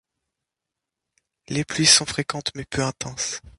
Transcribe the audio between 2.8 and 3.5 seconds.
intenses.